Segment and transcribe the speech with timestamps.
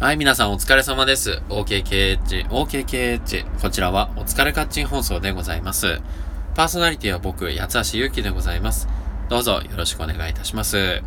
[0.00, 1.42] はい、皆さんお疲れ様です。
[1.48, 3.60] OKKH、OKKH。
[3.60, 6.00] こちらはお疲れカッチン放送でございます。
[6.54, 8.86] パーソナリティは僕、八橋ゆうきでございます。
[9.28, 11.02] どうぞよろしくお願いいたします。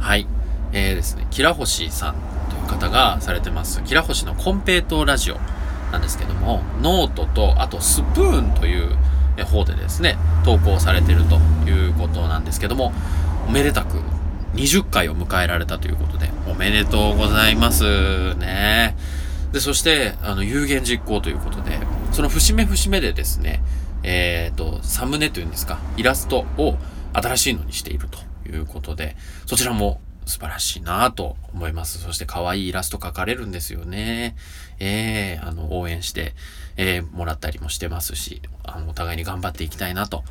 [0.00, 0.26] はい。
[0.74, 2.16] えーですね、キラホシさん
[2.50, 5.38] という方がされてます、キラホシのコンペイトラジオ
[5.90, 8.98] なんですけども、ノートと、あとスプーンという
[9.46, 11.36] 方でですね、投稿されてると
[11.66, 12.92] いうことなんですけども、
[13.48, 13.96] おめでたく
[14.54, 18.96] 20回を迎えられたということで、おめでとうございますね。
[19.52, 21.78] で、そして、あの、有言実行ということで、
[22.12, 23.62] その節目節目でですね、
[24.02, 26.76] えっ、と、サムネというんですか、イラストを
[27.12, 31.98] 新しいのにしているということで、そちらも素晴らしいなと思います。
[31.98, 34.36] そして可愛いイラスト描かれるんですよね。
[34.78, 36.34] ええあの、応援して、
[36.76, 40.24] えーもらったりもしてますし、あの、お互いに頑張っていきたいなと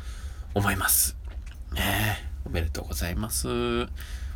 [0.54, 1.16] 思います。
[1.72, 3.48] ねえ、おめでとうございます。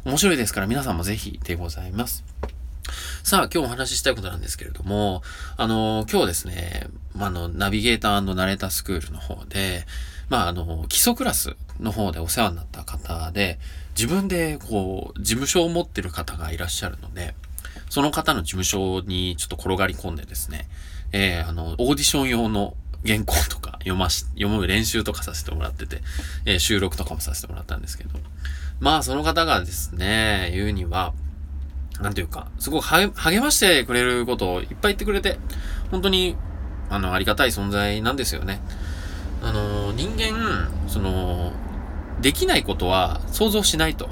[0.04, 2.24] 面白いですから皆さんもぜひでございます。
[3.22, 5.22] さあ、今日お話ししたいことなんですけれども、
[5.56, 9.84] あの、今日ですね、まあ、の、ナビゲーターナレータースクールの方で、
[10.30, 13.58] まあ、あの、基礎クラスの方でお世話になった方で、
[13.90, 17.34] 自分で、こう、事務所を持ってる方がいらっしゃるので、
[17.90, 20.68] その方の事務所にちょっと転がり込んでですね、
[21.12, 22.74] えー、あの、オーディション用の
[23.06, 26.02] 原稿とか読まし、読む練習とかさせてもらってて、
[26.44, 28.10] えー収録とかもさせてもらったんですけど、
[28.80, 31.12] まあ、その方がですね、言うには、
[32.00, 35.38] なんていうか、すごく励ましてくれることをいっぱい言ってくれて、
[35.90, 36.36] 本当に、
[36.90, 38.60] あの、ありがたい存在なんですよね。
[39.42, 41.52] あの、人間、その、
[42.20, 44.08] できないことは想像しないと。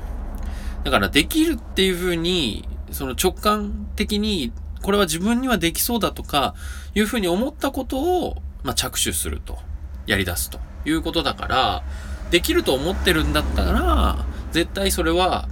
[0.85, 6.55] だから、できるっていうふうに、その直感的に、これは自分にはできそうだとか、
[6.95, 9.59] いうふうに思ったことを、まあ、着手すると。
[10.07, 11.83] やり出すということだから、
[12.31, 15.49] できると思ってるんだったら、絶対それは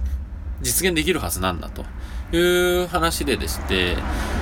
[0.61, 1.85] 実現できるはずなんだと
[2.35, 3.97] いう話ででして、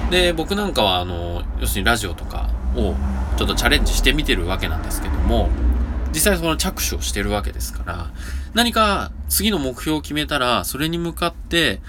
[0.10, 2.96] で、僕なんかはあの、要するにラジオとかを
[3.38, 5.50] ちょっとチャレンジしてみてるわけなんですけども、
[6.14, 8.12] 実際その着手をしてるわけですから、
[8.54, 11.82] 何か次の目標を決めたら、それに向かって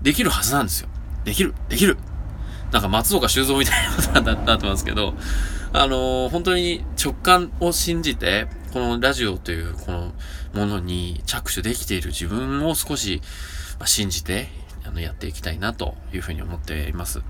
[0.00, 0.88] できるはずなんですよ。
[1.24, 1.98] できるできる
[2.72, 5.14] なんか松岡修造みたいなことになってますけど、
[5.74, 10.12] あのー本当に直感を信じて、このラジオというこの
[10.54, 13.22] ものに着手できている自分を少し、
[13.78, 14.48] ま、信じて、
[14.84, 17.22] あの、やっていきたいなというふうに思っています。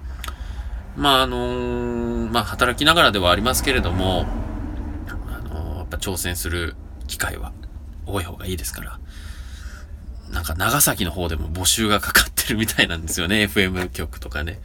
[0.97, 4.27] まあ、あのーまあ、働きながらではありますけれども、
[5.29, 6.75] あのーやっぱ挑戦する
[7.07, 7.53] 機会は
[8.07, 8.99] 多い方がいいですから。
[10.31, 13.45] なんか長崎の方でも募集がかかってるみたいなんですよね。
[13.45, 14.61] FM 局とかね。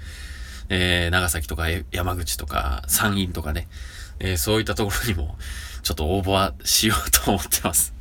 [0.70, 3.68] えー、長崎とか山口とか山陰とかね。
[4.20, 5.36] えーそういったところにも
[5.84, 7.94] ちょっと応募はしようと思ってます。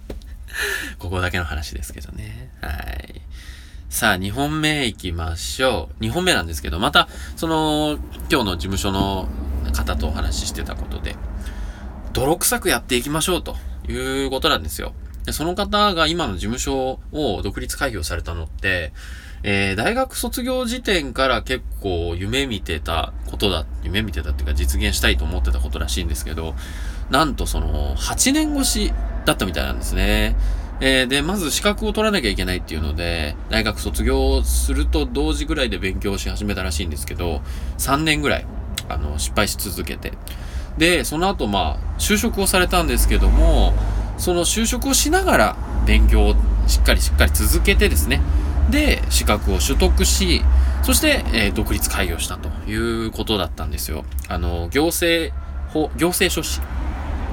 [0.98, 2.50] ここだけの話ですけどね。
[2.60, 3.20] はい。
[3.88, 6.04] さあ、2本目行きましょう。
[6.04, 7.98] 2本目なんですけど、また、その、
[8.30, 9.28] 今日の事務所の
[9.72, 11.16] 方とお話ししてたことで、
[12.12, 13.56] 泥臭くやっていきましょうと
[13.88, 14.92] いうことなんですよ。
[15.26, 18.92] でその方が今の事務所を独立開業されたのって、
[19.42, 26.54] えー大学卒業時点から結構夢見てたことだ、夢見てたっていうか実現したいと思ってたことらしいんですけど、
[27.10, 28.92] なんとその8年越し
[29.24, 30.36] だったみたいなんですね。
[30.80, 37.40] えーで、まず資格を取らなきゃいけないっていうので、大学卒業すると同時ぐらいで勉強し始めたらしいんですけど、
[37.78, 38.46] 3年ぐらい、
[38.88, 40.12] あの、失敗し続けて。
[40.78, 43.72] で、その後、まあ、就職をされたんですけども、
[44.18, 45.56] その就職をしながら
[45.86, 46.34] 勉強を
[46.66, 48.20] しっかりしっかり続けてですね、
[48.70, 50.42] で、資格を取得し、
[50.82, 52.74] そして、えー独立開業したとい
[53.06, 54.04] うことだったんですよ。
[54.28, 55.34] あの、行政
[55.68, 56.60] 法、行政書士、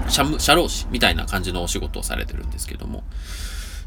[0.08, 3.04] 社務、社労士みたいな感じのお仕事をされてるんですけども。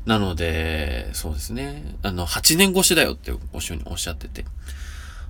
[0.05, 1.97] なので、そうですね。
[2.03, 4.45] あの、8年越しだよっておっしおっしゃってて。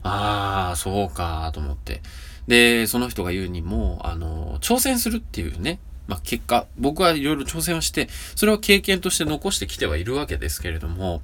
[0.03, 2.03] ああ、そうか、と思って。
[2.47, 11.22] で、その人が言うにも、あの、挑戦するっていうね、まあ、結果、僕はいろいろ挑戦をして、それを経験として残してきてはいるわけですけれども、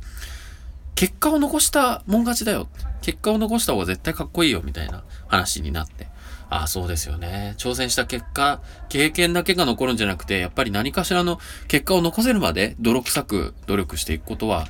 [0.94, 2.68] 結果を残したもん勝ちだよ。
[3.00, 6.08] 結果を残した方が絶対かっこいいよ、みたいな話になって。
[6.50, 7.54] ああ、そうですよね。
[7.56, 14.66] 挑戦した結果、経験だけが残るんじゃなくて、やっぱり何かしらの結果を残せるまで泥臭く努力していくことは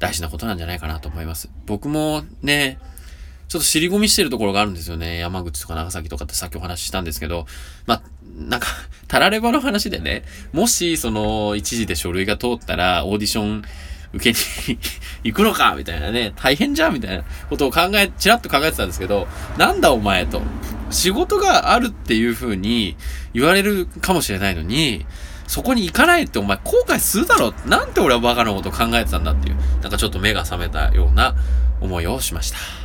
[0.00, 1.48] 大事なことなんじゃないかなと思います。
[1.66, 2.78] 僕もね、
[3.50, 5.18] ちょっと尻込みしてるところがあるんですよね。
[5.18, 7.46] 山口とか長崎とかってさっきお話ししたんですけど、
[7.84, 8.02] まあ、
[8.36, 8.68] なんか、
[9.08, 13.64] たらればの話でね、もし、その、一時で書類が通ったら、オーディション
[14.12, 14.38] 受け
[14.72, 14.78] に
[15.24, 19.26] 行くのかみたいなね、大変じゃんみたいなことを考え、ちらっと考えてたんですけど、
[19.58, 20.42] なんだお前と。
[20.90, 22.96] 仕事があるっていう風に
[23.34, 25.06] 言われるかもしれないのに、
[25.48, 31.34] そこに行かないってお前後悔するだろなんて俺はバカなこと考えてたんだっていう、なんかちょっと目が覚めたような
[31.80, 32.79] 思いをしました。